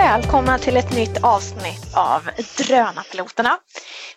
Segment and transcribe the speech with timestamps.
[0.00, 3.58] välkomna till ett nytt avsnitt av Drönarpiloterna.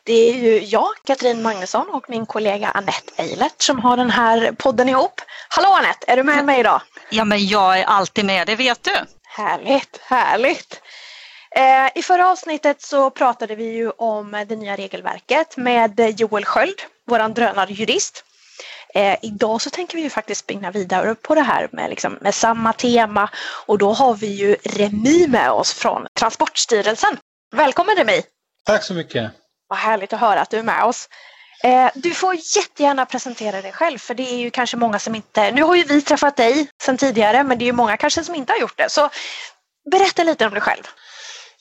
[0.04, 4.52] Det är ju jag, Katrin Magnusson och min kollega Annette Eilert som har den här
[4.52, 5.22] podden ihop.
[5.50, 6.82] Hallå Annette, är du med mig idag?
[7.10, 8.92] Ja, men jag är alltid med, det vet du.
[9.24, 10.82] Härligt, härligt.
[11.56, 16.82] Eh, I förra avsnittet så pratade vi ju om det nya regelverket med Joel Sköld,
[17.08, 18.24] våran drönarjurist.
[18.96, 22.36] Eh, idag så tänker vi ju faktiskt spinna vidare på det här med, liksom, med
[22.36, 23.30] samma tema
[23.66, 27.18] och då har vi ju Remi med oss från Transportstyrelsen.
[27.56, 28.24] Välkommen Remi!
[28.66, 29.32] Tack så mycket!
[29.68, 31.10] Vad härligt att höra att du är med oss.
[31.64, 35.52] Eh, du får jättegärna presentera dig själv för det är ju kanske många som inte,
[35.52, 38.36] nu har ju vi träffat dig sedan tidigare men det är ju många kanske som
[38.36, 38.90] inte har gjort det.
[38.90, 39.10] Så
[39.92, 40.84] berätta lite om dig själv.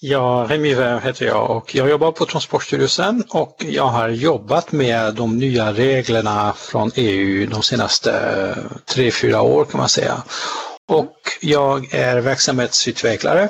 [0.05, 5.15] Ja, Remi Ver heter jag och jag jobbar på Transportstyrelsen och jag har jobbat med
[5.15, 10.23] de nya reglerna från EU de senaste tre, fyra år kan man säga.
[10.88, 13.49] Och jag är verksamhetsutvecklare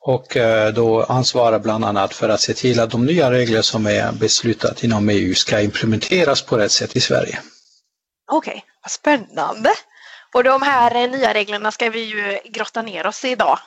[0.00, 3.86] och eh, då ansvarar bland annat för att se till att de nya regler som
[3.86, 7.38] är beslutat inom EU ska implementeras på rätt sätt i Sverige.
[8.32, 9.70] Okej, okay, vad spännande!
[10.34, 13.58] Och de här nya reglerna ska vi ju grotta ner oss i idag.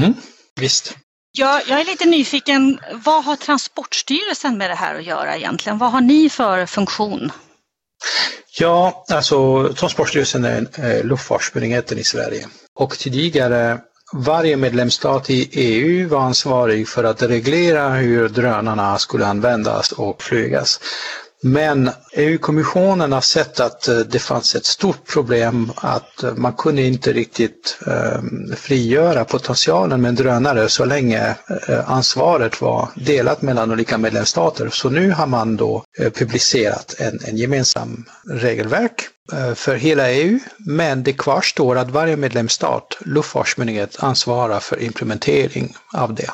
[0.00, 0.14] Mm,
[0.60, 0.96] visst.
[1.38, 5.78] Jag, jag är lite nyfiken, vad har Transportstyrelsen med det här att göra egentligen?
[5.78, 7.32] Vad har ni för funktion?
[8.58, 13.78] Ja, alltså Transportstyrelsen är eh, luftfartsmyndigheten i Sverige och tidigare
[14.12, 20.80] varje medlemsstat i EU var ansvarig för att reglera hur drönarna skulle användas och flygas.
[21.46, 26.82] Men EU-kommissionen har sett att eh, det fanns ett stort problem att eh, man kunde
[26.82, 28.20] inte riktigt eh,
[28.56, 31.34] frigöra potentialen med en drönare så länge
[31.86, 34.68] ansvaret var delat mellan olika medlemsstater.
[34.72, 39.02] Så nu har man då publicerat en, en gemensam regelverk
[39.54, 46.30] för hela EU, men det kvarstår att varje medlemsstat, luftfartsmyndighet, ansvarar för implementering av det.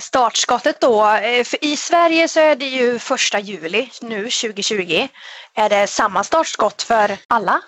[0.00, 5.08] Startskottet då, eh, i Sverige så är det ju första juli nu 2020.
[5.54, 7.60] Är det samma startskott för alla?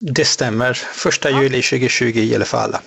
[0.00, 2.80] Det stämmer, första juli 2020 gäller för alla.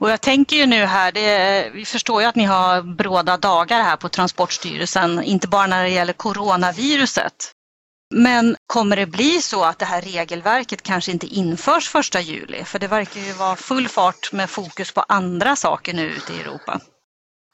[0.00, 3.82] Och jag tänker ju nu här, det, vi förstår ju att ni har bråda dagar
[3.82, 7.52] här på Transportstyrelsen, inte bara när det gäller coronaviruset.
[8.14, 12.64] Men kommer det bli så att det här regelverket kanske inte införs första juli?
[12.64, 16.40] För det verkar ju vara full fart med fokus på andra saker nu ute i
[16.40, 16.80] Europa.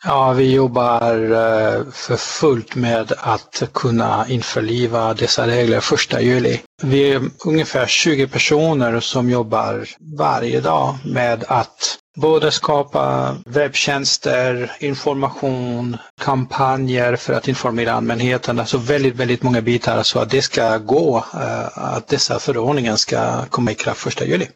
[0.05, 6.61] Ja, vi jobbar eh, för fullt med att kunna införliva dessa regler första juli.
[6.83, 9.87] Vi är ungefär 20 personer som jobbar
[10.19, 18.59] varje dag med att både skapa webbtjänster, information, kampanjer för att informera allmänheten.
[18.59, 23.45] Alltså väldigt, väldigt många bitar så att det ska gå, eh, att dessa förordningar ska
[23.51, 24.49] komma i kraft första juli.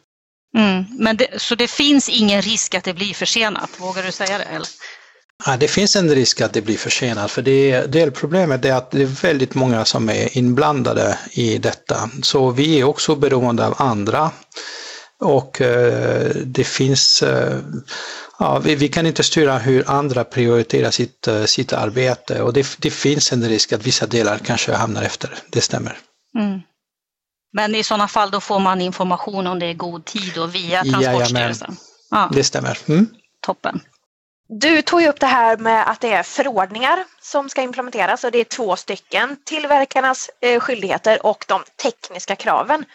[0.57, 4.37] Mm, men det, så det finns ingen risk att det blir försenat, vågar du säga
[4.37, 4.43] det?
[4.43, 4.67] Eller?
[5.45, 9.01] Ja, det finns en risk att det blir försenat för det, delproblemet är att det
[9.01, 12.09] är väldigt många som är inblandade i detta.
[12.21, 14.31] Så vi är också beroende av andra.
[15.19, 17.59] Och eh, det finns, eh,
[18.39, 22.67] ja, vi, vi, kan inte styra hur andra prioriterar sitt, eh, sitt arbete och det,
[22.77, 25.97] det, finns en risk att vissa delar kanske hamnar efter, det stämmer.
[26.37, 26.59] Mm.
[27.53, 30.83] Men i sådana fall då får man information om det i god tid och via
[30.83, 31.77] Transportstyrelsen?
[32.09, 32.77] Ja, det stämmer.
[32.87, 33.07] Mm.
[33.45, 33.79] Toppen.
[34.49, 38.31] Du tog ju upp det här med att det är förordningar som ska implementeras och
[38.31, 39.37] det är två stycken.
[39.45, 42.85] Tillverkarnas eh, skyldigheter och de tekniska kraven.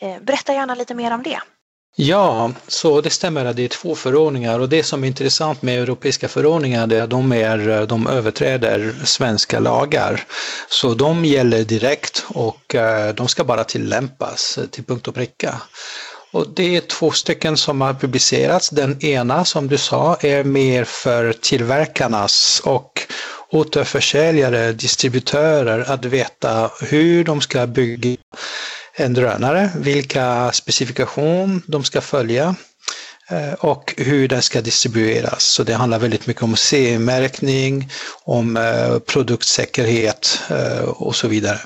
[0.00, 1.38] Eh, berätta gärna lite mer om det.
[1.96, 5.82] Ja, så det stämmer att det är två förordningar och det som är intressant med
[5.82, 10.24] europeiska förordningar är att de, är, eh, de överträder svenska lagar.
[10.68, 12.74] Så de gäller direkt och
[13.14, 15.62] de ska bara tillämpas till punkt och pricka.
[16.32, 18.70] Och det är två stycken som har publicerats.
[18.70, 23.00] Den ena som du sa är mer för tillverkarnas och
[23.50, 28.16] återförsäljare, distributörer att veta hur de ska bygga
[28.96, 32.54] en drönare, vilka specifikation de ska följa
[33.30, 35.42] eh, och hur den ska distribueras.
[35.44, 37.90] Så det handlar väldigt mycket om CE-märkning,
[38.24, 41.58] om eh, produktsäkerhet eh, och så vidare.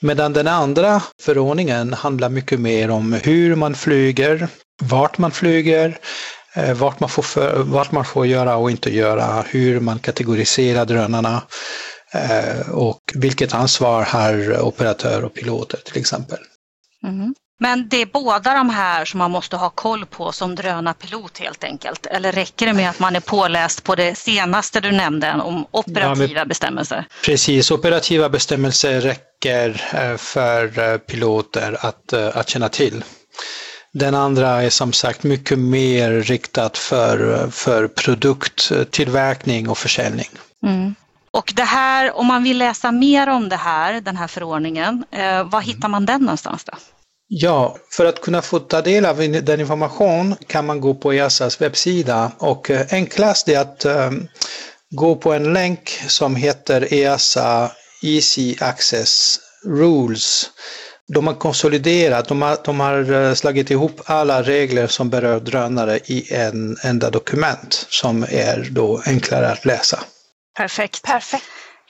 [0.00, 4.48] Medan den andra förordningen handlar mycket mer om hur man flyger,
[4.82, 5.98] vart man flyger,
[6.54, 10.84] eh, vart man får, för, vart man får göra och inte göra, hur man kategoriserar
[10.84, 11.42] drönarna
[12.12, 16.38] eh, och vilket ansvar har operatör och piloter till exempel.
[17.04, 17.34] Mm.
[17.58, 21.64] Men det är båda de här som man måste ha koll på som drönarpilot helt
[21.64, 22.06] enkelt?
[22.06, 26.40] Eller räcker det med att man är påläst på det senaste du nämnde om operativa
[26.40, 27.04] ja, bestämmelser?
[27.24, 33.04] Precis, operativa bestämmelser räcker eh, för eh, piloter att, eh, att känna till.
[33.92, 40.28] Den andra är som sagt mycket mer riktat för, för produkttillverkning och försäljning.
[40.62, 40.94] Mm.
[41.30, 45.44] Och det här, om man vill läsa mer om det här, den här förordningen, eh,
[45.44, 46.72] var hittar man den någonstans då?
[47.28, 51.60] Ja, för att kunna få ta del av den information kan man gå på EASAs
[51.60, 54.28] webbsida och eh, enklast är att um,
[54.90, 60.50] gå på en länk som heter EASA Easy Access Rules.
[61.08, 65.98] De har konsoliderat, de har, de har eh, slagit ihop alla regler som berör drönare
[65.98, 70.00] i en enda dokument som är då enklare att läsa.
[70.56, 71.02] Perfekt.
[71.02, 71.44] Perfekt.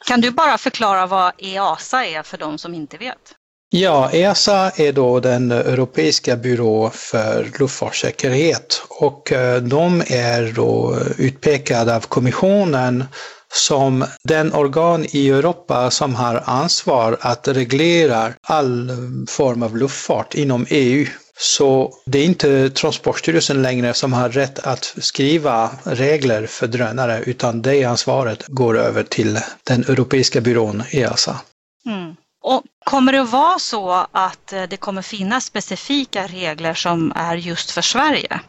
[0.06, 3.35] Kan du bara förklara vad EASA är för de som inte vet?
[3.78, 11.96] Ja, EASA är då den europeiska byrå för luftfartssäkerhet och eh, de är då utpekade
[11.96, 13.05] av kommissionen
[13.52, 18.90] som den organ i Europa som har ansvar att reglera all
[19.28, 21.06] form av luftfart inom EU.
[21.38, 27.62] Så det är inte Transportstyrelsen längre som har rätt att skriva regler för drönare utan
[27.62, 31.40] det ansvaret går över till den europeiska byrån EASA.
[31.87, 32.14] Mm.
[32.47, 37.37] Och kommer det att vara så att eh, det kommer finnas specifika regler som är
[37.37, 38.41] just för Sverige?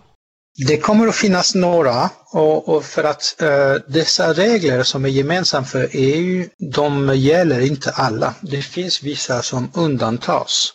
[0.68, 5.66] Det kommer att finnas några och, och för att eh, dessa regler som är gemensamma
[5.66, 8.34] för EU, de gäller inte alla.
[8.42, 10.74] Det finns vissa som undantas.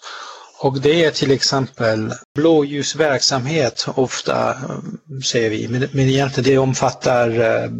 [0.58, 4.78] Och det är till exempel blåljusverksamhet, ofta eh,
[5.24, 7.70] säger vi, men, men egentligen det omfattar eh,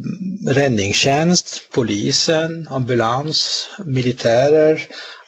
[0.53, 4.83] räddningstjänst, polisen, ambulans, militärer.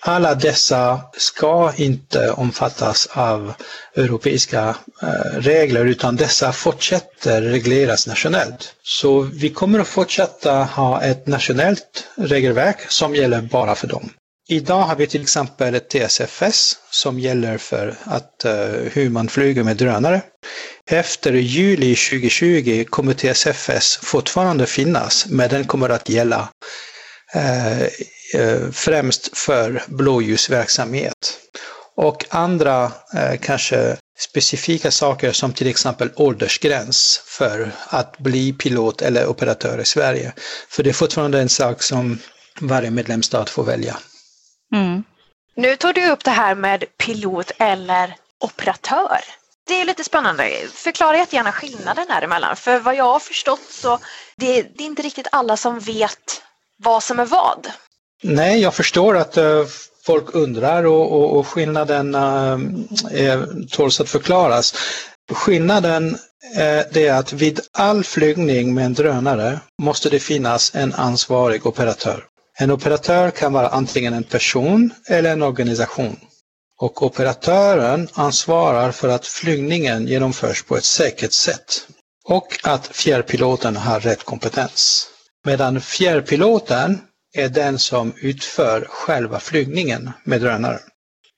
[0.06, 3.52] Alla dessa ska inte omfattas av
[3.96, 8.74] europeiska eh, regler utan dessa fortsätter regleras nationellt.
[8.82, 14.10] Så vi kommer att fortsätta ha ett nationellt regelverk som gäller bara för dem.
[14.48, 18.52] Idag har vi till exempel ett TSFS som gäller för att, uh,
[18.92, 20.22] hur man flyger med drönare.
[20.90, 26.48] Efter juli 2020 kommer TSFS fortfarande finnas, men den kommer att gälla
[27.36, 27.86] uh,
[28.34, 31.38] Eh, främst för blåljusverksamhet.
[31.96, 39.26] Och andra eh, kanske specifika saker som till exempel åldersgräns för att bli pilot eller
[39.26, 40.32] operatör i Sverige.
[40.68, 42.18] För det är fortfarande en sak som
[42.60, 43.96] varje medlemsstat får välja.
[44.74, 45.04] Mm.
[45.56, 49.20] Nu tog du upp det här med pilot eller operatör.
[49.66, 50.50] Det är lite spännande.
[50.72, 52.56] Förklara jättegärna skillnaden däremellan.
[52.56, 53.98] För vad jag har förstått så
[54.36, 56.42] det, det är inte riktigt alla som vet
[56.76, 57.72] vad som är vad.
[58.22, 59.64] Nej, jag förstår att eh,
[60.06, 62.58] folk undrar och, och, och skillnaden eh,
[63.10, 64.74] tål tåls att förklaras.
[65.32, 66.08] Skillnaden
[66.56, 71.66] eh, det är att vid all flygning med en drönare måste det finnas en ansvarig
[71.66, 72.24] operatör.
[72.58, 76.16] En operatör kan vara antingen en person eller en organisation.
[76.78, 81.86] Och operatören ansvarar för att flygningen genomförs på ett säkert sätt
[82.24, 85.08] och att fjärrpiloten har rätt kompetens.
[85.44, 87.00] Medan fjärrpiloten
[87.34, 90.80] är den som utför själva flygningen med drönaren.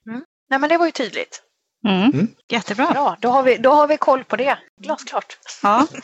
[0.08, 0.22] Mm.
[0.50, 1.42] Nej men det var ju tydligt.
[1.86, 2.02] Mm.
[2.02, 2.28] Mm.
[2.48, 2.90] Jättebra.
[2.92, 4.58] Bra, då har, vi, då har vi koll på det.
[4.80, 5.38] Glasklart.
[5.62, 5.86] Ja.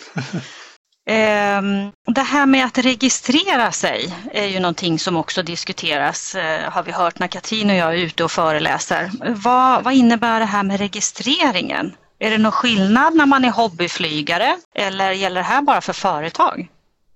[1.07, 6.83] Ehm, det här med att registrera sig är ju någonting som också diskuteras, eh, har
[6.83, 9.11] vi hört när Katrin och jag är ute och föreläser.
[9.29, 11.95] Vad, vad innebär det här med registreringen?
[12.19, 16.69] Är det någon skillnad när man är hobbyflygare eller gäller det här bara för företag?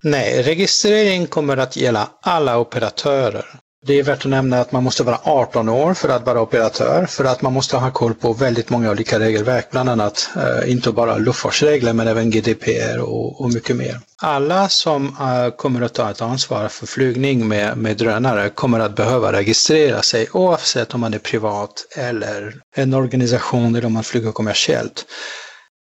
[0.03, 3.45] Nej, registrering kommer att gälla alla operatörer.
[3.85, 7.05] Det är värt att nämna att man måste vara 18 år för att vara operatör,
[7.05, 10.91] för att man måste ha koll på väldigt många olika regelverk, bland annat eh, inte
[10.91, 13.99] bara luftfartsregler men även GDPR och, och mycket mer.
[14.21, 18.95] Alla som eh, kommer att ta ett ansvar för flygning med, med drönare kommer att
[18.95, 24.31] behöva registrera sig oavsett om man är privat eller en organisation eller om man flyger
[24.31, 25.05] kommersiellt.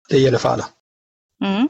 [0.10, 0.66] Det gäller för alla.
[1.46, 1.70] Mm.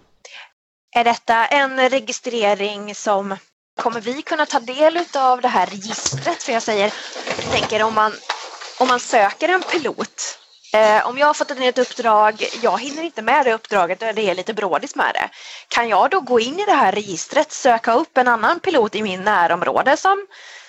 [0.96, 3.36] Är detta en registrering som
[3.81, 6.43] kommer vi kunna ta del av det här registret?
[6.43, 6.93] För jag säger,
[7.25, 8.13] jag tänker om man,
[8.79, 10.39] om man söker en pilot
[10.74, 14.29] Eh, om jag har fått ett uppdrag, jag hinner inte med det uppdraget och det
[14.29, 15.29] är lite brådis med det.
[15.67, 19.01] Kan jag då gå in i det här registret, söka upp en annan pilot i
[19.01, 20.27] min närområde som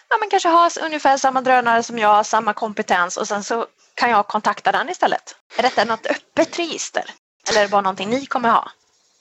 [0.09, 4.11] ja, men kanske har ungefär samma drönare som jag, samma kompetens och sen så kan
[4.11, 5.37] jag kontakta den istället?
[5.57, 7.05] Är detta något öppet register?
[7.49, 8.71] Eller är det bara någonting ni kommer ha?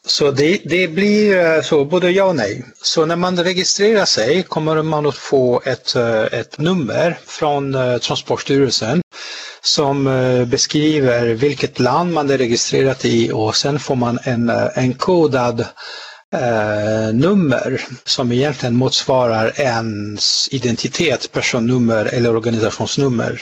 [0.07, 2.65] Så det, det, blir eh, så både ja och nej.
[2.81, 7.97] Så när man registrerar sig kommer man att få ett, eh, ett nummer från eh,
[7.97, 9.01] Transportstyrelsen
[9.61, 10.03] som
[10.47, 15.65] beskriver vilket land man är registrerat i och sen får man en, en kodad
[16.33, 23.41] eh, nummer som egentligen motsvarar ens identitet, personnummer eller organisationsnummer.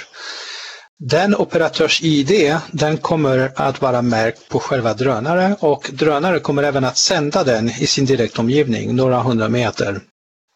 [1.00, 6.98] Den operatörs-ID den kommer att vara märkt på själva drönare och drönare kommer även att
[6.98, 10.02] sända den i sin direktomgivning, några hundra meter.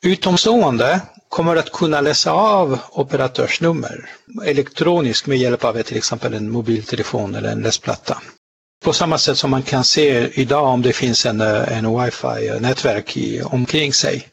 [0.06, 4.10] Utomstående kommer att kunna läsa av operatörsnummer
[4.46, 8.22] elektroniskt med hjälp av till exempel en mobiltelefon eller en läsplatta.
[8.84, 13.18] På samma sätt som man kan se idag om det finns en, eh, en wifi-nätverk
[13.46, 14.28] omkring sig.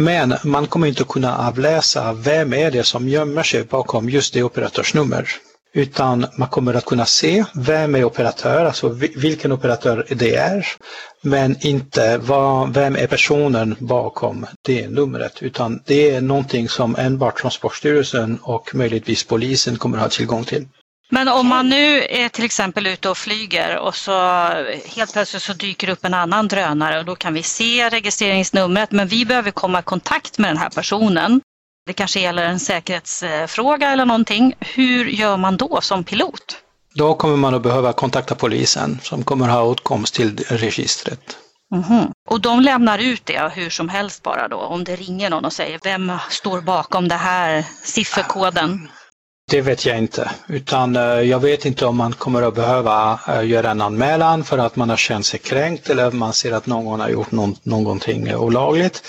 [0.00, 4.42] Men man kommer inte kunna avläsa vem är det som gömmer sig bakom just det
[4.42, 5.28] operatörsnummer.
[5.74, 10.66] Utan man kommer att kunna se vem är operatör, alltså vilken operatör det är.
[11.22, 15.42] Men inte vad, vem är personen bakom det numret.
[15.42, 20.66] Utan det är någonting som enbart Transportstyrelsen och möjligtvis polisen kommer att ha tillgång till.
[21.10, 24.12] Men om man nu är till exempel ute och flyger och så
[24.96, 29.08] helt plötsligt så dyker upp en annan drönare och då kan vi se registreringsnumret men
[29.08, 31.40] vi behöver komma i kontakt med den här personen.
[31.86, 34.54] Det kanske gäller en säkerhetsfråga eller någonting.
[34.60, 36.56] Hur gör man då som pilot?
[36.94, 41.36] Då kommer man att behöva kontakta polisen som kommer ha åtkomst till registret.
[41.74, 42.10] Mm -hmm.
[42.28, 45.52] Och de lämnar ut det hur som helst bara då, om det ringer någon och
[45.52, 48.88] säger vem står bakom den här sifferkoden?
[49.50, 53.46] Det vet jag inte, utan eh, jag vet inte om man kommer att behöva eh,
[53.46, 57.00] göra en anmälan för att man har känt sig kränkt eller man ser att någon
[57.00, 57.30] har gjort
[57.62, 59.02] någonting olagligt.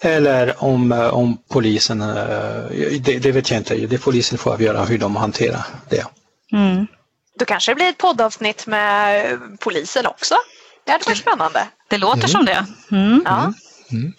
[0.00, 1.98] Eller om, eh, om polisen,
[3.00, 6.04] det, det vet jag inte, det polisen får avgöra hur de hanterar det.
[6.52, 6.86] Mm.
[7.38, 10.34] Då kanske det blir ett poddavsnitt med polisen också.
[10.84, 11.68] Det hade varit spännande.
[11.88, 12.28] Det låter mm.
[12.28, 12.66] som det.
[12.90, 13.22] Mm.
[13.24, 13.42] Ja.
[13.42, 13.54] Mm.
[13.90, 14.12] mm.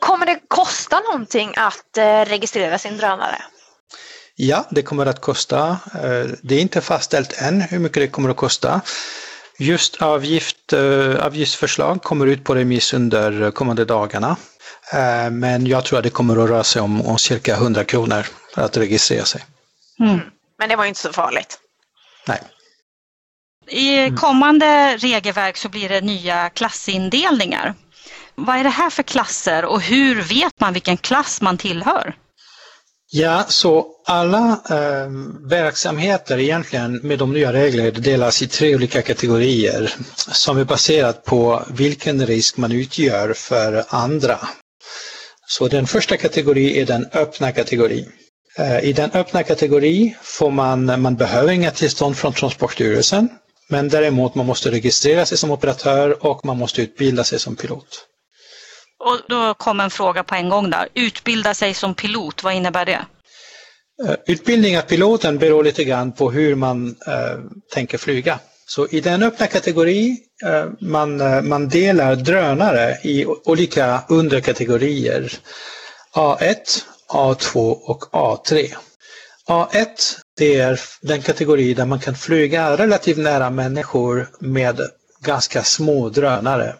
[0.00, 3.36] Kommer det kosta någonting att registrera sin drönare?
[4.36, 5.68] Ja, det kommer att kosta.
[5.94, 8.80] Eh, det är inte fastställt än hur mycket det kommer att kosta.
[9.58, 14.36] Just avgift, eh, avgiftsförslag kommer ut på remiss under kommande dagarna.
[14.92, 18.26] Eh, men jag tror att det kommer att röra sig om, om cirka 100 kronor
[18.54, 19.44] för att registrera sig.
[20.00, 20.20] Mm.
[20.58, 21.58] Men det var inte så farligt.
[22.26, 22.40] Nej.
[23.66, 27.74] I kommande regelverk så blir det nya klassindelningar.
[28.34, 32.14] Vad är det här för klasser och hur vet man vilken klass man tillhör?
[33.16, 35.08] Ja, så alla eh,
[35.50, 41.62] verksamheter egentligen med de nya reglerna delas i tre olika kategorier som är baserat på
[41.70, 44.38] vilken risk man utgör för andra.
[45.46, 48.12] Så den första kategorin är den öppna kategorin.
[48.58, 53.28] Eh, I den öppna kategorin får man, man behöver inga tillstånd från Transportstyrelsen,
[53.68, 58.06] men däremot man måste registrera sig som operatör och man måste utbilda sig som pilot.
[59.04, 60.88] Och då kom en fråga på en gång där.
[60.94, 63.04] Utbilda sig som pilot, vad innebär det?
[64.06, 67.38] Eh, utbildning av piloten beror lite grann på hur man eh,
[67.74, 68.38] tänker flyga.
[68.66, 75.32] Så i den öppna kategori eh, man, eh, man delar drönare i olika underkategorier.
[76.14, 76.56] A1,
[77.08, 78.74] A2 och A3.
[79.48, 79.86] A1
[80.36, 84.80] det är den kategori där man kan flyga relativt nära människor med
[85.20, 86.74] ganska små drönare.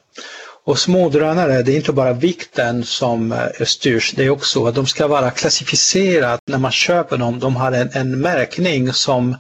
[0.67, 4.87] Och smådrönare, det är inte bara vikten som eh, styrs, det är också att de
[4.87, 7.39] ska vara klassificerade när man köper dem.
[7.41, 9.37] De har en, en märkning som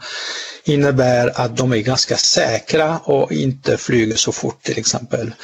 [0.64, 5.34] innebär att de är ganska säkra och inte flyger så fort till exempel.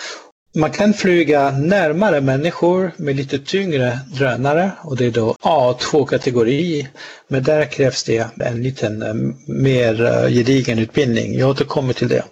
[0.54, 6.88] Man kan flyga närmare människor med lite tyngre drönare och det är då A2-kategori.
[7.28, 9.14] Men där krävs det en liten eh,
[9.46, 11.38] mer eh, gedigen utbildning.
[11.38, 12.24] Jag återkommer till det.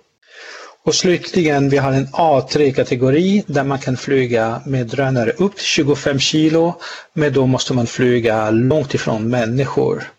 [0.88, 6.18] Och slutligen, vi har en A3-kategori där man kan flyga med drönare upp till 25
[6.18, 6.74] kilo,
[7.12, 10.10] men då måste man flyga långt ifrån människor.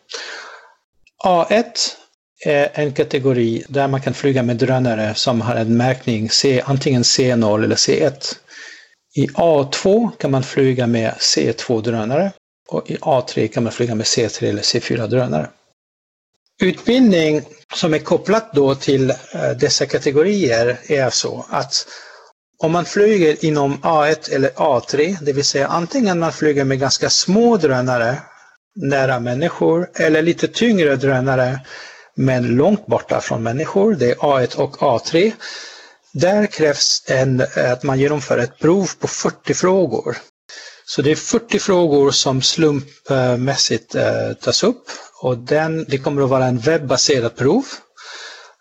[1.25, 1.63] A1
[2.45, 7.03] är en kategori där man kan flyga med drönare som har en märkning C, antingen
[7.03, 8.35] C0 eller C1.
[9.15, 12.31] I A2 kan man flyga med C2-drönare
[12.69, 15.47] och i A3 kan man flyga med C3 eller C4-drönare.
[16.62, 17.42] Utbildning
[17.74, 21.88] som är kopplat då till eh, dessa kategorier är så att
[22.58, 27.10] om man flyger inom A1 eller A3, det vill säga antingen man flyger med ganska
[27.10, 28.22] små drönare
[28.75, 31.60] nära människor eller lite tyngre drönare
[32.16, 35.32] men långt borta från människor, det är A1 och A3.
[36.13, 40.18] Där krävs en, eh, att man genomför ett prov på 40 frågor.
[40.86, 44.84] Så det är 40 frågor som slumpmässigt eh, tas upp
[45.21, 47.65] och den, det kommer att vara en webbaserad prov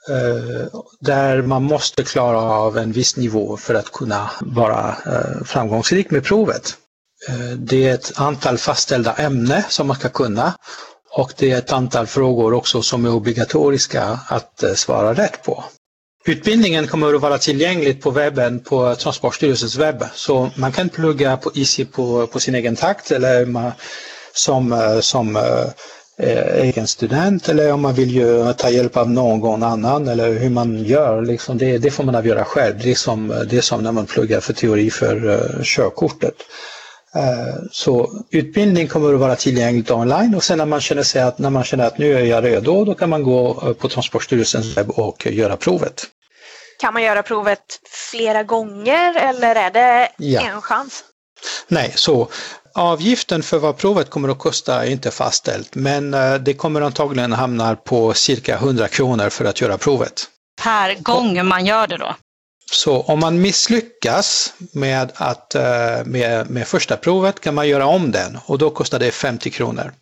[0.09, 0.67] eh,
[1.01, 6.25] där man måste klara av en viss nivå för att kunna vara eh, framgångsrik med
[6.25, 6.77] provet.
[7.29, 10.53] Eh, det är ett antal fastställda ämnen som man ska kunna
[11.11, 15.65] och det är ett antal frågor också som är obligatoriska att svara rätt på.
[16.27, 21.51] Utbildningen kommer att vara tillgänglig på webben, på Transportstyrelsens webb, så man kan plugga på
[21.55, 23.73] IC på, på sin egen takt eller man,
[24.35, 25.37] som, som
[26.19, 30.85] egen student eller om man vill ju ta hjälp av någon annan eller hur man
[30.85, 31.23] gör.
[31.23, 32.79] Liksom det, det får man avgöra själv.
[32.83, 36.35] Det är, som, det är som när man pluggar för teori för uh, körkortet.
[37.17, 41.39] Uh, så utbildning kommer att vara tillgängligt online och sen när man känner sig att
[41.39, 44.91] när man känner att nu är jag redo, då kan man gå på Transportstyrelsens webb
[44.91, 46.03] och göra provet.
[46.81, 47.61] Kan man göra provet
[48.11, 50.41] flera gånger eller är det ja.
[50.41, 51.05] en chans?
[51.69, 52.29] Nej, så
[52.75, 57.33] avgiften för vad provet kommer att kosta är inte fastställt, men eh, det kommer antagligen
[57.33, 60.29] hamna på cirka 100 kronor för att göra provet.
[60.63, 62.15] Per gång man gör det då?
[62.71, 65.63] Så om man misslyckas med, att, eh,
[66.05, 69.93] med, med första provet kan man göra om den och då kostar det 50 kronor.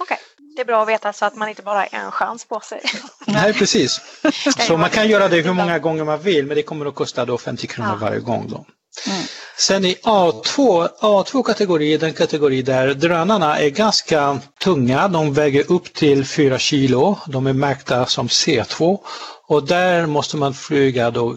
[0.00, 0.16] Okej, okay.
[0.56, 2.80] det är bra att veta så att man inte bara har en chans på sig.
[3.26, 4.00] Nej, precis.
[4.66, 7.24] Så man kan göra det hur många gånger man vill men det kommer att kosta
[7.24, 8.06] då 50 kronor ja.
[8.06, 8.48] varje gång.
[8.48, 8.64] Då.
[9.06, 9.22] Mm.
[9.58, 16.24] Sen i A2, A2-kategori, den kategori där drönarna är ganska tunga, de väger upp till
[16.24, 18.98] 4 kilo, de är märkta som C2
[19.46, 21.36] och där måste man flyga då,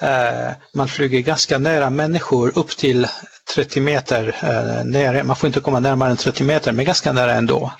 [0.00, 3.06] eh, man flyger ganska nära människor upp till
[3.54, 7.34] 30 meter eh, nere, man får inte komma närmare än 30 meter men ganska nära
[7.34, 7.72] ändå.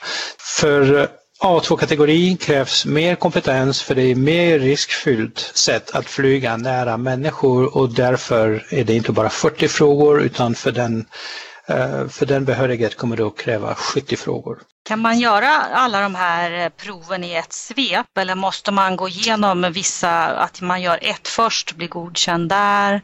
[0.61, 1.09] För
[1.43, 7.95] A2-kategorin krävs mer kompetens för det är mer riskfyllt sätt att flyga nära människor och
[7.95, 11.07] därför är det inte bara 40 frågor utan för den,
[11.67, 14.59] eh, för den behörighet kommer det att kräva 70 frågor.
[14.85, 19.09] Kan man göra alla de här eh, proven i ett svep eller måste man gå
[19.09, 23.01] igenom vissa, att man gör ett först, blir godkänd där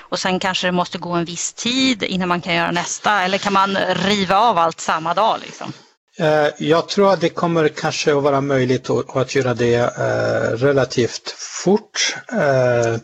[0.00, 3.38] och sen kanske det måste gå en viss tid innan man kan göra nästa eller
[3.38, 5.38] kan man riva av allt samma dag?
[5.42, 5.72] Liksom?
[6.18, 11.30] Eh, jag tror att det kommer kanske att vara möjligt att göra det eh, relativt
[11.38, 12.16] fort.
[12.32, 12.96] Eh,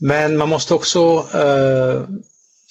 [0.00, 1.26] men man måste också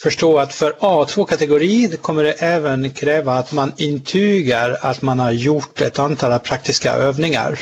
[0.02, 5.82] förstå att för A2-kategori kommer det även kräva att man intygar att man har gjort
[5.82, 7.60] ett antal praktiska övningar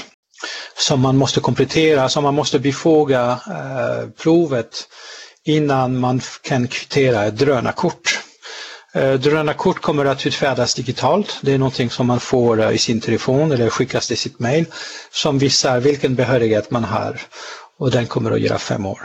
[0.77, 3.39] som man måste komplettera, som man måste bifoga
[4.23, 4.87] provet
[5.45, 8.19] innan man kan kvittera ett drönarkort.
[8.93, 11.39] Eh, drönarkort kommer att utfärdas digitalt.
[11.41, 14.65] Det är någonting som man får eh, i sin telefon eller skickas till sitt mail
[15.11, 17.21] som visar vilken behörighet man har
[17.77, 19.01] och den kommer att göra fem år.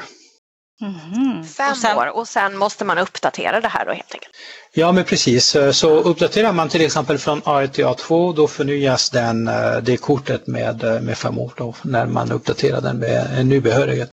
[0.80, 1.44] Mm.
[1.44, 4.34] Fem och sen, år och sen måste man uppdatera det här då helt enkelt?
[4.74, 9.10] Ja men precis, eh, så uppdaterar man till exempel från A1 till A2 då förnyas
[9.10, 9.44] den,
[9.82, 14.10] det kortet med, med fem år då, när man uppdaterar den med en ny behörighet.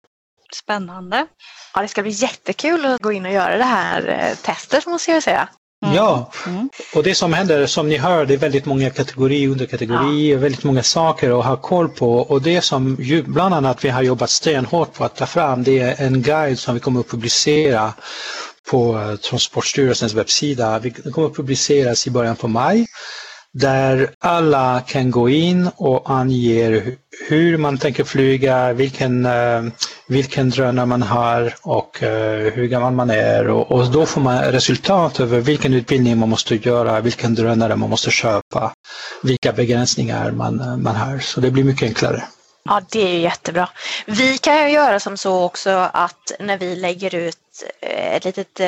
[0.55, 1.27] Spännande.
[1.73, 5.23] Ja, det ska bli jättekul att gå in och göra det här testet måste jag
[5.23, 5.49] säga.
[5.81, 6.69] Ja, mm.
[6.95, 10.39] och det som händer, som ni hör, det är väldigt många kategorier, underkategorier, ja.
[10.39, 14.01] väldigt många saker att ha koll på och det som ju, bland annat vi har
[14.01, 17.93] jobbat stenhårt på att ta fram, det är en guide som vi kommer att publicera
[18.71, 20.79] på eh, Transportstyrelsens webbsida.
[20.79, 22.87] Vi kommer att publiceras i början på maj
[23.53, 26.81] där alla kan gå in och ange
[27.27, 29.63] hur man tänker flyga, vilken, eh,
[30.07, 34.43] vilken drönare man har och eh, hur gammal man är och, och då får man
[34.43, 38.73] resultat över vilken utbildning man måste göra, vilken drönare man måste köpa,
[39.23, 41.19] vilka begränsningar man, man har.
[41.19, 42.23] Så det blir mycket enklare.
[42.63, 43.69] Ja, det är jättebra.
[44.05, 47.37] Vi kan ju göra som så också att när vi lägger ut
[47.81, 48.61] eh, ett litet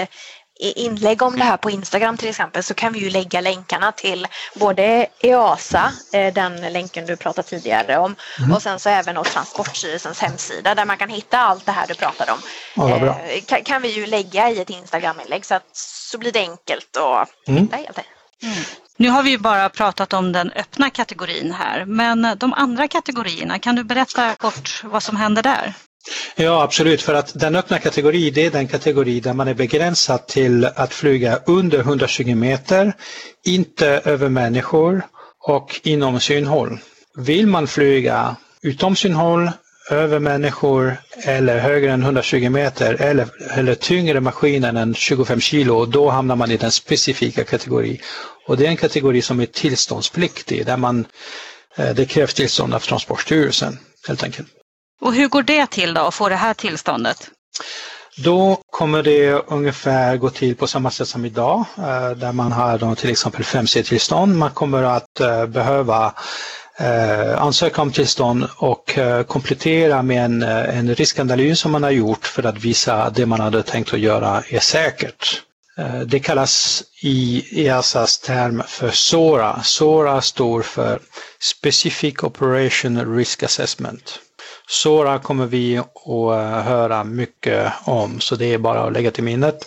[0.61, 4.27] inlägg om det här på Instagram till exempel så kan vi ju lägga länkarna till
[4.55, 8.51] både EASA, eh, den länken du pratade tidigare om, mm.
[8.51, 11.95] och sen så även åt Transportstyrelsens hemsida där man kan hitta allt det här du
[11.95, 12.39] pratade om.
[12.75, 16.97] Ja, kan, kan, vi ju lägga i ett Instagram-inlägg så att så blir det enkelt
[16.97, 17.63] att mm.
[17.63, 17.97] hitta helt
[18.43, 18.63] mm.
[18.97, 23.59] Nu har vi ju bara pratat om den öppna kategorin här, men de andra kategorierna,
[23.59, 25.73] kan du berätta kort vad som händer där?
[26.35, 27.01] Ja, absolut.
[27.01, 30.93] För att den öppna kategori, det är den kategori där man är begränsad till att
[30.93, 32.93] flyga under 120 meter,
[33.45, 35.01] inte över människor
[35.39, 36.79] och inom synhåll.
[37.15, 39.51] Vill man flyga utom synhåll,
[39.89, 46.09] över människor eller högre än 120 meter eller, eller tyngre maskinen än 25 kilo, då
[46.09, 48.01] hamnar man i den specifika kategori.
[48.47, 51.05] Och det är en kategori som är tillståndspliktig, där man,
[51.75, 54.47] eh, det krävs tillstånd av Transportstyrelsen helt enkelt.
[55.01, 57.29] Och hur går det till då, att få det här tillståndet?
[58.17, 62.77] Då kommer det ungefär gå till på samma sätt som idag, eh, där man har
[62.77, 64.37] då till exempel 5C-tillstånd.
[64.37, 66.13] Man kommer att eh, behöva
[66.77, 72.45] eh, ansöka om tillstånd och komplettera med en, en riskanalys som man har gjort för
[72.45, 75.41] att visa att det man hade tänkt att göra är säkert.
[76.05, 79.63] Det kallas i EASAs term för SORA.
[79.63, 80.99] SORA står för
[81.39, 84.19] Specific Operation Risk Assessment.
[84.71, 89.23] Sora kommer vi att eh, höra mycket om, så det är bara att lägga till
[89.23, 89.57] minnet.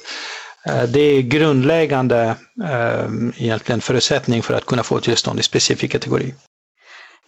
[0.67, 6.35] Eh, det är grundläggande eh, egentligen förutsättning för att kunna få tillstånd i specifik kategori.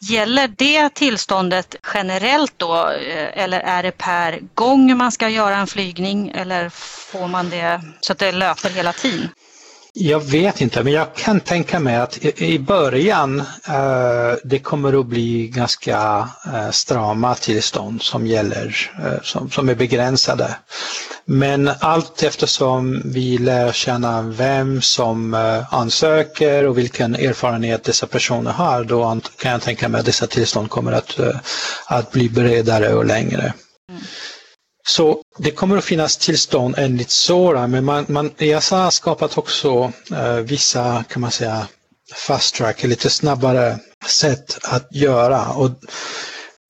[0.00, 2.86] Gäller det tillståndet generellt då
[3.32, 6.68] eller är det per gång man ska göra en flygning eller
[7.12, 9.28] får man det så att det löper hela tiden?
[9.98, 15.06] Jag vet inte, men jag kan tänka mig att i början eh, det kommer att
[15.06, 20.56] bli ganska eh, strama tillstånd som gäller, eh, som, som är begränsade.
[21.24, 25.34] Men allt eftersom vi lär känna vem som
[25.70, 30.70] ansöker och vilken erfarenhet dessa personer har, då kan jag tänka mig att dessa tillstånd
[30.70, 31.20] kommer att,
[31.86, 33.52] att bli bredare och längre.
[33.90, 34.02] Mm.
[34.88, 39.92] Så det kommer att finnas tillstånd enligt SORA, men man, man, EASA har skapat också
[40.12, 41.66] eh, vissa, kan man säga,
[42.14, 45.48] fast track, lite snabbare sätt att göra.
[45.48, 45.70] Och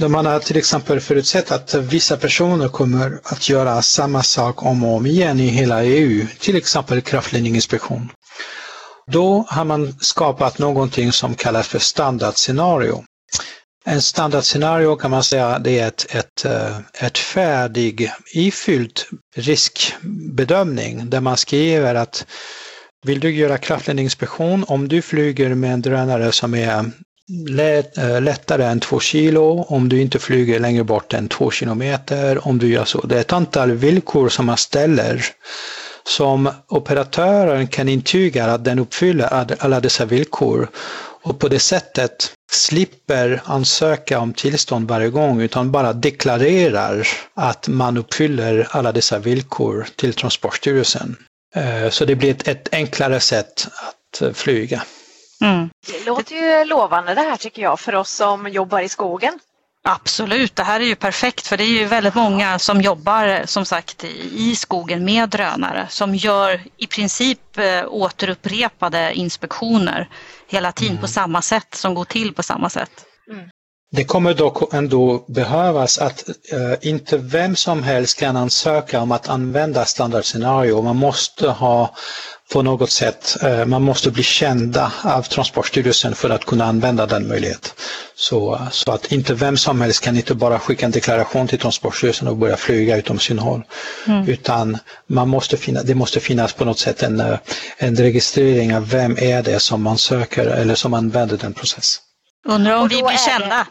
[0.09, 4.97] man har till exempel förutsett att vissa personer kommer att göra samma sak om och
[4.97, 8.11] om igen i hela EU, till exempel kraftledningsinspektion.
[9.13, 13.05] Då har man skapat någonting som kallas för standardscenario.
[13.89, 21.21] En standardscenario kan man säga det är ett, ett, eh, ett färdig ifyllt riskbedömning där
[21.21, 22.27] man skriver att
[23.07, 26.91] vill du göra kraftledningsinspektion om du flyger med en drönare som är
[27.49, 32.49] lätt, eh, lättare än 2 kilo, om du inte flyger längre bort än 2 kilometer,
[32.49, 33.07] om du gör så.
[33.07, 35.27] Det är ett antal villkor som man ställer
[36.07, 40.69] som operatören kan intyga att den uppfyller alla dessa villkor
[41.27, 47.97] och på det sättet slipper ansöka om tillstånd varje gång utan bara deklarerar att man
[47.97, 51.17] uppfyller alla dessa villkor till Transportstyrelsen.
[51.55, 54.83] Eh, så det blir ett, ett enklare sätt att eh, flyga.
[55.41, 55.71] Mm.
[55.87, 59.39] Det låter ju lovande det här tycker jag för oss som jobbar i skogen.
[59.89, 63.65] Absolut, det här är ju perfekt för det är ju väldigt många som jobbar som
[63.65, 70.09] sagt i skogen med drönare som gör i princip eh, återupprepade inspektioner
[70.49, 71.01] hela tiden mm.
[71.01, 72.91] på samma sätt, som går till på samma sätt.
[73.93, 79.29] Det kommer dock ändå behövas att uh, inte vem som helst kan ansöka om att
[79.29, 80.83] använda standardscenario.
[80.83, 81.95] Man måste ha
[82.53, 87.29] på något sätt, uh, man måste bli kända av Transportstyrelsen för att kunna använda den
[87.29, 87.73] möjligheten.
[88.17, 92.29] Så, så att inte vem som helst kan inte bara skicka en deklaration till Transportstyrelsen
[92.29, 93.63] och börja flyga utom synhåll.
[94.07, 94.29] Mm.
[94.29, 97.39] Utan man måste finna, det måste finnas på något sätt en, eh,
[97.79, 102.06] en registrering av vem är det som man söker eller som använder den processen.
[102.47, 103.67] Undrar om vi blir kända.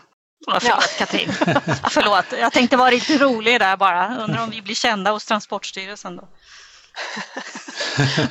[0.45, 0.79] Förlåt ja.
[0.97, 1.33] Katrin.
[1.89, 4.17] förlåt, jag tänkte vara lite rolig där bara.
[4.17, 6.27] Undrar om vi blir kända hos Transportstyrelsen då.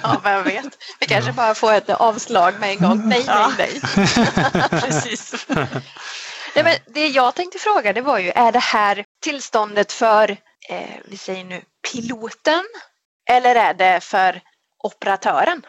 [0.03, 0.79] ja, vem vet.
[1.01, 3.09] Vi kanske bara får ett avslag med en gång.
[3.09, 3.53] Nej, ja.
[3.59, 4.69] nej, nej.
[4.71, 5.47] Precis.
[6.55, 10.31] Nej, men det jag tänkte fråga det var ju, är det här tillståndet för,
[10.69, 12.65] eh, vi säger nu piloten
[13.31, 14.41] eller är det för
[14.85, 15.63] operatören?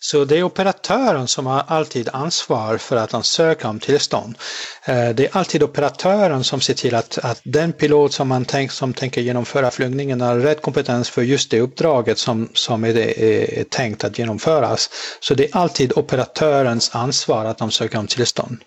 [0.00, 4.38] Så det är operatören som har alltid ansvar för att ansöka om tillstånd.
[4.84, 8.72] Eh, det är alltid operatören som ser till att, att den pilot som man tänk,
[8.72, 13.22] som tänker genomföra flygningen har rätt kompetens för just det uppdraget som, som är, det,
[13.60, 14.90] är tänkt att genomföras.
[15.20, 18.58] Så det är alltid operatörens ansvar att ansöka om tillstånd.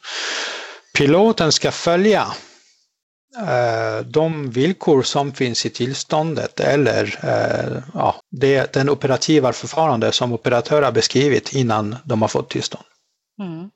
[0.93, 2.27] Piloten ska följa
[4.05, 10.81] de villkor som finns i tillståndet eller eh, ja, det, den operativa förfarande som operatör
[10.81, 12.85] har beskrivit innan de har fått tillstånd.
[13.41, 13.53] Mm.
[13.53, 13.69] Mm,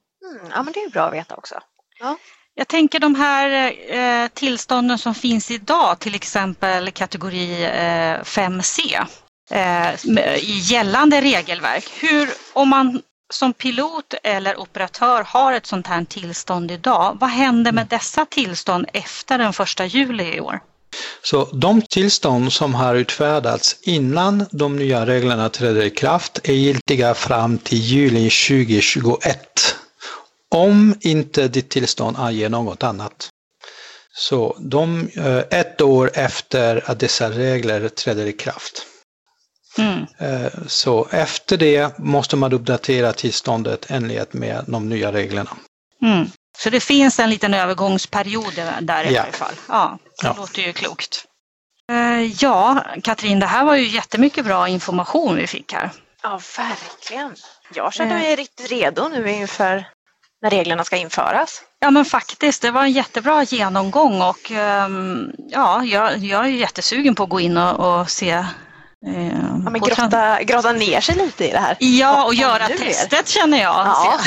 [0.52, 1.56] ja, men det är bra att veta också.
[2.00, 2.18] Ja.
[2.56, 9.06] Jag tänker de här eh, tillstånden som finns idag, till exempel kategori eh, 5C
[9.52, 11.90] eh, i gällande regelverk.
[12.02, 13.02] Hur, om man
[13.34, 18.86] som pilot eller operatör har ett sånt här tillstånd idag, vad händer med dessa tillstånd
[18.94, 20.60] efter den första juli i år?
[21.24, 27.14] Så de tillstånd som har utfärdats innan de nya reglerna träder i kraft är giltiga
[27.14, 29.76] fram till juli 2021.
[30.52, 33.30] Om inte ditt tillstånd anger något annat.
[34.18, 38.86] Så de, eh, ett år efter att dessa regler träder i kraft.
[39.78, 40.06] Mm.
[40.18, 45.50] Eh, så efter det måste man uppdatera tillståndet enligt med de nya reglerna.
[46.02, 46.30] Mm.
[46.58, 49.22] Så det finns en liten övergångsperiod där i ja.
[49.22, 49.54] varje fall.
[49.68, 50.36] Ja, det ja.
[50.38, 51.26] låter ju klokt.
[51.92, 55.90] Eh, ja, Katrin, det här var ju jättemycket bra information vi fick här.
[56.24, 57.36] Ja, verkligen.
[57.74, 58.38] Jag känner mig eh.
[58.38, 59.86] riktigt redo nu inför
[60.42, 61.62] när reglerna ska införas.
[61.80, 67.16] Ja men faktiskt, det var en jättebra genomgång och um, ja, jag, jag är jättesugen
[67.16, 68.46] på att gå in och, och se
[69.08, 69.28] Eh,
[69.64, 71.78] ja, men grotta, grotta ner sig lite i det här.
[71.80, 73.24] Ja, och, och göra testet mer.
[73.26, 73.74] känner jag.
[73.88, 74.20] Ja.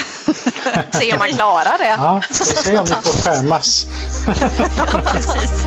[0.99, 1.89] se om man klarar det.
[1.89, 3.87] Ja, se om vi får skämmas.
[5.13, 5.65] Precis.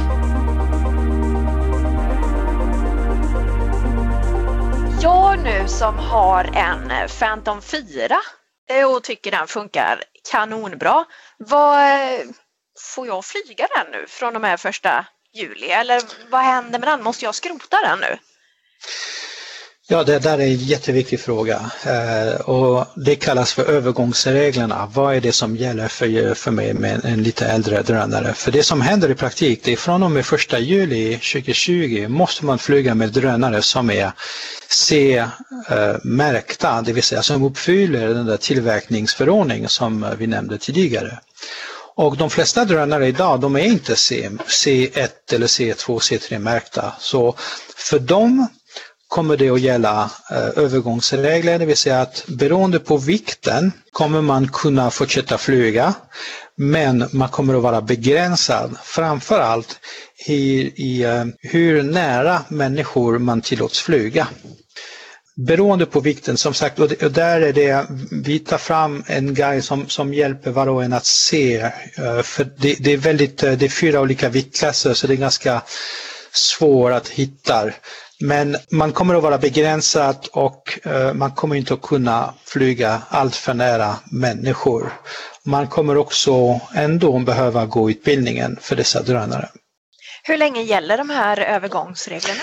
[5.01, 8.17] Jag nu som har en Phantom 4
[8.69, 11.05] eh, och tycker den funkar kanonbra.
[11.37, 11.89] Vad,
[12.79, 17.03] får jag flyga den nu från och med första juli eller vad händer med den?
[17.03, 18.17] Måste jag skrota den nu?
[19.91, 24.89] Ja, det där är en jätteviktig fråga eh, och det kallas för övergångsreglerna.
[24.93, 28.33] Vad är det som gäller för, för mig med en lite äldre drönare?
[28.33, 32.45] För det som händer i praktik, det är från och med 1 juli 2020 måste
[32.45, 34.11] man flyga med drönare som är
[34.69, 41.19] C-märkta, eh, det vill säga som uppfyller den där tillverkningsförordningen som vi nämnde tidigare.
[41.95, 46.93] Och de flesta drönare idag, de är inte C, C1 eller C2, C3 märkta.
[46.99, 47.35] Så
[47.75, 48.47] för dem
[49.11, 54.47] kommer det att gälla eh, övergångsregler, det vill säga att beroende på vikten kommer man
[54.47, 55.93] kunna fortsätta flyga,
[56.57, 59.79] men man kommer att vara begränsad framför allt
[60.27, 64.27] i, i eh, hur nära människor man tillåts flyga.
[65.35, 69.89] Beroende på vikten, som sagt, och, där är det, vi tar fram en guide som,
[69.89, 71.57] som hjälper var och en att se,
[71.97, 75.17] eh, för det, det är väldigt, eh, det är fyra olika viktklasser så det är
[75.17, 75.61] ganska
[76.33, 77.71] svårt att hitta.
[78.21, 83.35] Men man kommer att vara begränsad och uh, man kommer inte att kunna flyga allt
[83.35, 84.93] för nära människor.
[85.45, 89.49] Man kommer också ändå behöva gå utbildningen för dessa drönare.
[90.23, 92.41] Hur länge gäller de här övergångsreglerna?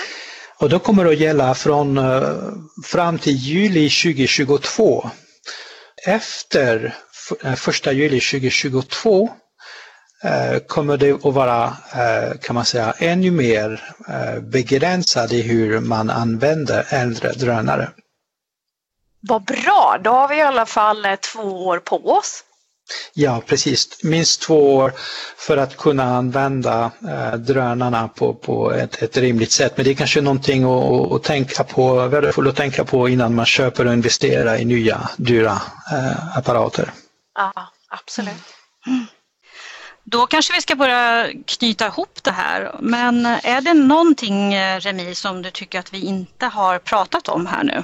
[0.57, 2.53] Och då kommer det att gälla från uh,
[2.85, 5.09] fram till juli 2022.
[6.05, 6.95] Efter
[7.55, 9.33] första juli 2022 Eh,
[10.67, 16.09] kommer det att vara, eh, kan man säga, ännu mer eh, begränsad i hur man
[16.09, 17.89] använder äldre drönare.
[19.21, 22.43] Vad bra, då har vi i alla fall två år på oss.
[23.13, 24.03] Ja, precis.
[24.03, 24.93] Minst två år
[25.37, 26.91] för att kunna använda
[27.37, 29.73] drönarna på, på ett, ett rimligt sätt.
[29.75, 33.45] Men det är kanske någonting att, att tänka på, värdefullt att tänka på innan man
[33.45, 35.61] köper och investerar i nya dyra
[36.35, 36.91] apparater.
[37.35, 37.53] Ja,
[37.89, 38.43] absolut.
[38.87, 39.05] Mm.
[40.11, 42.75] Då kanske vi ska börja knyta ihop det här.
[42.79, 47.45] Men är det någonting, eh, Remi, som du tycker att vi inte har pratat om
[47.45, 47.83] här nu?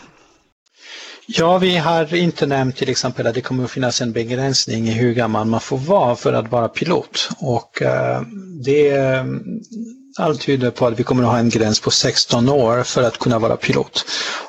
[1.27, 4.91] Ja, vi har inte nämnt till exempel att det kommer att finnas en begränsning i
[4.91, 7.29] hur gammal man får vara för att vara pilot.
[7.39, 8.21] Och uh,
[8.63, 8.97] det
[10.19, 13.17] allt tyder på att vi kommer att ha en gräns på 16 år för att
[13.17, 14.05] kunna vara pilot.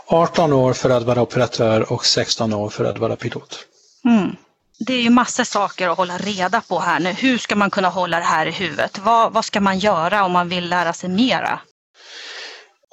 [0.07, 3.59] 18 år för att vara operatör och 16 år för att vara pilot.
[4.05, 4.37] Mm
[4.79, 7.13] det är ju massor saker att hålla reda på här nu.
[7.13, 8.99] Hur ska man kunna hålla det här i huvudet?
[8.99, 11.61] Vad, vad ska man göra om man vill lära sig mera?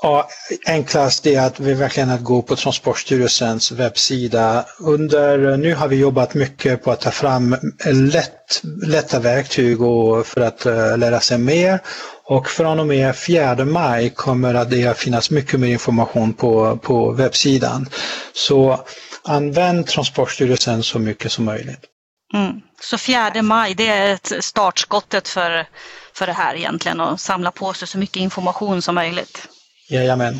[0.01, 0.27] Ja,
[0.65, 4.65] enklast är att vi verkligen att gå på Transportstyrelsens webbsida.
[4.79, 10.41] Under, nu har vi jobbat mycket på att ta fram lätt, lätta verktyg och för
[10.41, 11.79] att uh, lära sig mer.
[12.25, 17.11] Och från och med 4 maj kommer det att finnas mycket mer information på, på
[17.11, 17.89] webbsidan.
[18.33, 18.79] Så
[19.23, 21.85] använd Transportstyrelsen så mycket som möjligt.
[22.33, 22.61] Mm.
[22.81, 25.67] Så 4 maj, det är ett startskottet för,
[26.13, 29.47] för det här egentligen och samla på sig så mycket information som möjligt.
[29.89, 30.39] Jajamän.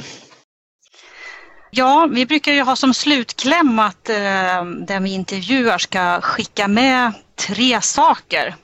[1.71, 7.13] Ja, vi brukar ju ha som slutkläm att eh, den vi intervjuar ska skicka med
[7.35, 8.55] tre saker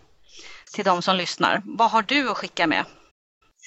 [0.73, 1.61] till de som lyssnar.
[1.65, 2.85] Vad har du att skicka med?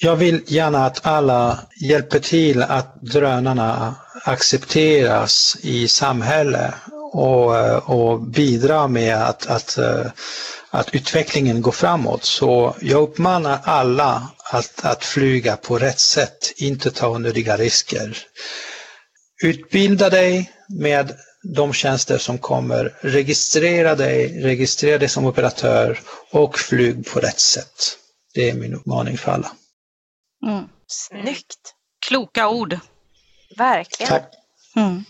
[0.05, 6.75] Jag vill gärna att alla hjälper till att drönarna accepteras i samhället
[7.13, 7.55] och,
[7.91, 9.79] och bidrar med att, att,
[10.71, 12.25] att utvecklingen går framåt.
[12.25, 18.19] Så jag uppmanar alla att, att flyga på rätt sätt, inte ta onödiga risker.
[19.43, 21.13] Utbilda dig med
[21.43, 25.99] de tjänster som kommer, registrera dig, registrera dig som operatör
[26.33, 27.97] och flyg på rätt sätt.
[28.35, 29.53] Det är min uppmaning för alla.
[30.47, 30.69] Mm.
[30.87, 31.75] Snyggt!
[32.07, 32.79] Kloka ord.
[33.57, 34.11] Verkligen.
[34.11, 34.31] Tack.
[34.77, 35.05] Mm.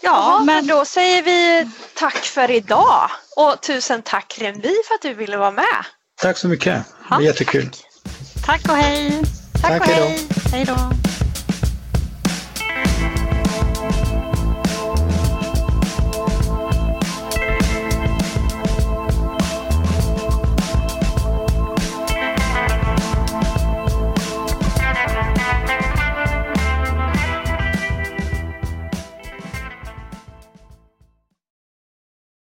[0.00, 5.02] Ja, Jaha, men då säger vi tack för idag och tusen tack Renvi för att
[5.02, 5.84] du ville vara med.
[6.20, 6.84] Tack så mycket.
[7.08, 7.70] Det var jättekul.
[8.46, 9.22] Tack, tack och hej.
[9.62, 10.28] Tack, tack och hej.
[10.52, 10.76] Hej då.